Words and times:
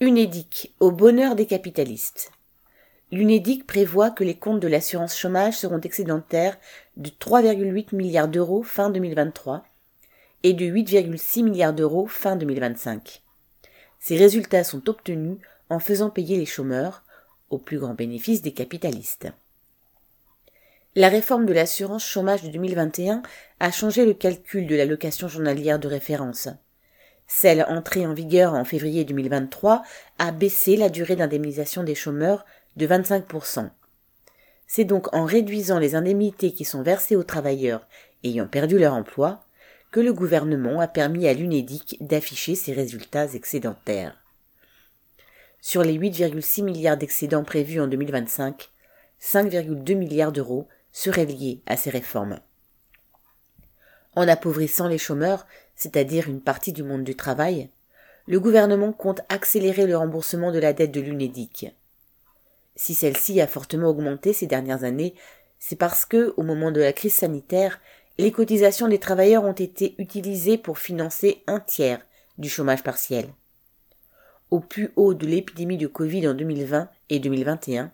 UNEDIC 0.00 0.76
au 0.78 0.92
bonheur 0.92 1.34
des 1.34 1.46
capitalistes. 1.46 2.30
L'UNEDIC 3.10 3.66
prévoit 3.66 4.12
que 4.12 4.22
les 4.22 4.36
comptes 4.36 4.60
de 4.60 4.68
l'assurance 4.68 5.16
chômage 5.16 5.58
seront 5.58 5.80
excédentaires 5.80 6.56
de 6.96 7.10
3,8 7.10 7.96
milliards 7.96 8.28
d'euros 8.28 8.62
fin 8.62 8.90
2023 8.90 9.64
et 10.44 10.52
de 10.52 10.64
8,6 10.64 11.42
milliards 11.42 11.72
d'euros 11.72 12.06
fin 12.06 12.36
2025. 12.36 13.24
Ces 13.98 14.16
résultats 14.16 14.62
sont 14.62 14.88
obtenus 14.88 15.38
en 15.68 15.80
faisant 15.80 16.10
payer 16.10 16.36
les 16.36 16.46
chômeurs, 16.46 17.02
au 17.50 17.58
plus 17.58 17.80
grand 17.80 17.94
bénéfice 17.94 18.40
des 18.40 18.52
capitalistes. 18.52 19.26
La 20.94 21.08
réforme 21.08 21.44
de 21.44 21.52
l'assurance 21.52 22.06
chômage 22.06 22.44
de 22.44 22.50
2021 22.50 23.22
a 23.58 23.70
changé 23.72 24.06
le 24.06 24.14
calcul 24.14 24.68
de 24.68 24.76
l'allocation 24.76 25.26
journalière 25.26 25.80
de 25.80 25.88
référence. 25.88 26.50
Celle 27.28 27.62
entrée 27.68 28.06
en 28.06 28.14
vigueur 28.14 28.54
en 28.54 28.64
février 28.64 29.04
2023 29.04 29.82
a 30.18 30.32
baissé 30.32 30.76
la 30.76 30.88
durée 30.88 31.14
d'indemnisation 31.14 31.84
des 31.84 31.94
chômeurs 31.94 32.46
de 32.76 32.86
25%. 32.86 33.68
C'est 34.66 34.84
donc 34.84 35.14
en 35.14 35.24
réduisant 35.24 35.78
les 35.78 35.94
indemnités 35.94 36.52
qui 36.52 36.64
sont 36.64 36.82
versées 36.82 37.16
aux 37.16 37.22
travailleurs 37.22 37.86
ayant 38.24 38.46
perdu 38.46 38.78
leur 38.78 38.94
emploi 38.94 39.44
que 39.90 40.00
le 40.00 40.12
gouvernement 40.12 40.80
a 40.80 40.88
permis 40.88 41.28
à 41.28 41.34
l'UNEDIC 41.34 41.98
d'afficher 42.00 42.54
ses 42.54 42.72
résultats 42.72 43.32
excédentaires. 43.34 44.18
Sur 45.60 45.82
les 45.82 45.98
8,6 45.98 46.62
milliards 46.62 46.96
d'excédents 46.96 47.44
prévus 47.44 47.80
en 47.80 47.88
2025, 47.88 48.70
5,2 49.20 49.94
milliards 49.94 50.32
d'euros 50.32 50.66
seraient 50.92 51.26
liés 51.26 51.60
à 51.66 51.76
ces 51.76 51.90
réformes. 51.90 52.40
En 54.14 54.26
appauvrissant 54.28 54.88
les 54.88 54.98
chômeurs, 54.98 55.46
c'est-à-dire 55.78 56.28
une 56.28 56.42
partie 56.42 56.72
du 56.72 56.82
monde 56.82 57.04
du 57.04 57.14
travail, 57.14 57.70
le 58.26 58.40
gouvernement 58.40 58.92
compte 58.92 59.22
accélérer 59.30 59.86
le 59.86 59.96
remboursement 59.96 60.52
de 60.52 60.58
la 60.58 60.74
dette 60.74 60.90
de 60.90 61.00
l'UNEDIC. 61.00 61.72
Si 62.76 62.94
celle-ci 62.94 63.40
a 63.40 63.46
fortement 63.46 63.88
augmenté 63.88 64.32
ces 64.32 64.46
dernières 64.46 64.84
années, 64.84 65.14
c'est 65.58 65.76
parce 65.76 66.04
que, 66.04 66.34
au 66.36 66.42
moment 66.42 66.72
de 66.72 66.80
la 66.80 66.92
crise 66.92 67.14
sanitaire, 67.14 67.80
les 68.18 68.32
cotisations 68.32 68.88
des 68.88 68.98
travailleurs 68.98 69.44
ont 69.44 69.52
été 69.52 69.94
utilisées 69.98 70.58
pour 70.58 70.78
financer 70.78 71.42
un 71.46 71.60
tiers 71.60 72.04
du 72.36 72.48
chômage 72.48 72.82
partiel. 72.82 73.26
Au 74.50 74.60
plus 74.60 74.90
haut 74.96 75.14
de 75.14 75.26
l'épidémie 75.26 75.78
de 75.78 75.86
Covid 75.86 76.28
en 76.28 76.34
2020 76.34 76.88
et 77.10 77.18
2021, 77.20 77.92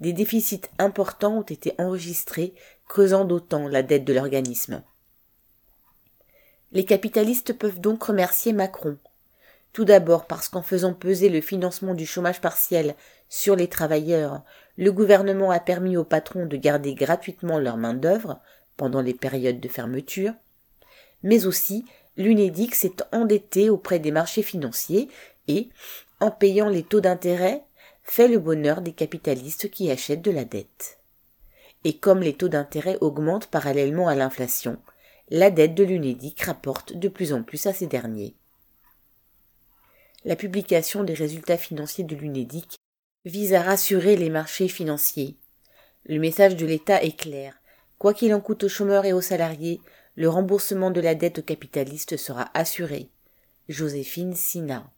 des 0.00 0.12
déficits 0.12 0.62
importants 0.78 1.38
ont 1.38 1.42
été 1.42 1.74
enregistrés, 1.78 2.54
creusant 2.88 3.24
d'autant 3.24 3.68
la 3.68 3.82
dette 3.82 4.04
de 4.04 4.12
l'organisme. 4.12 4.82
Les 6.72 6.84
capitalistes 6.84 7.52
peuvent 7.52 7.80
donc 7.80 8.02
remercier 8.04 8.52
Macron. 8.52 8.98
Tout 9.72 9.84
d'abord 9.84 10.26
parce 10.26 10.48
qu'en 10.48 10.62
faisant 10.62 10.94
peser 10.94 11.28
le 11.28 11.40
financement 11.40 11.94
du 11.94 12.06
chômage 12.06 12.40
partiel 12.40 12.94
sur 13.28 13.56
les 13.56 13.68
travailleurs, 13.68 14.42
le 14.76 14.90
gouvernement 14.90 15.50
a 15.50 15.60
permis 15.60 15.96
aux 15.96 16.04
patrons 16.04 16.46
de 16.46 16.56
garder 16.56 16.94
gratuitement 16.94 17.58
leur 17.58 17.76
main-d'œuvre 17.76 18.40
pendant 18.76 19.00
les 19.00 19.14
périodes 19.14 19.60
de 19.60 19.68
fermeture, 19.68 20.32
mais 21.22 21.46
aussi 21.46 21.84
l'UNEDIC 22.16 22.74
s'est 22.74 22.96
endetté 23.12 23.70
auprès 23.70 23.98
des 23.98 24.10
marchés 24.10 24.42
financiers 24.42 25.08
et, 25.48 25.68
en 26.20 26.30
payant 26.30 26.68
les 26.68 26.82
taux 26.82 27.00
d'intérêt, 27.00 27.62
fait 28.02 28.28
le 28.28 28.38
bonheur 28.38 28.80
des 28.80 28.92
capitalistes 28.92 29.70
qui 29.70 29.90
achètent 29.90 30.22
de 30.22 30.30
la 30.30 30.44
dette. 30.44 30.98
Et 31.84 31.98
comme 31.98 32.20
les 32.20 32.34
taux 32.34 32.48
d'intérêt 32.48 32.98
augmentent 33.00 33.48
parallèlement 33.48 34.08
à 34.08 34.14
l'inflation, 34.14 34.78
la 35.28 35.50
dette 35.50 35.74
de 35.74 35.82
l'UNEDIC 35.82 36.40
rapporte 36.42 36.92
de 36.96 37.08
plus 37.08 37.32
en 37.32 37.42
plus 37.42 37.66
à 37.66 37.72
ces 37.72 37.88
derniers. 37.88 38.36
La 40.24 40.36
publication 40.36 41.02
des 41.02 41.14
résultats 41.14 41.58
financiers 41.58 42.04
de 42.04 42.14
l'UNEDIC 42.14 42.76
vise 43.24 43.52
à 43.52 43.62
rassurer 43.62 44.16
les 44.16 44.30
marchés 44.30 44.68
financiers. 44.68 45.36
Le 46.04 46.20
message 46.20 46.54
de 46.54 46.64
l'État 46.64 47.02
est 47.02 47.16
clair. 47.16 47.60
Quoi 47.98 48.14
qu'il 48.14 48.32
en 48.34 48.40
coûte 48.40 48.64
aux 48.64 48.68
chômeurs 48.68 49.04
et 49.04 49.12
aux 49.12 49.20
salariés, 49.20 49.80
le 50.14 50.28
remboursement 50.28 50.92
de 50.92 51.00
la 51.00 51.16
dette 51.16 51.40
aux 51.40 51.42
capitalistes 51.42 52.16
sera 52.16 52.50
assuré. 52.54 53.08
Joséphine 53.68 54.34
Sina. 54.34 54.92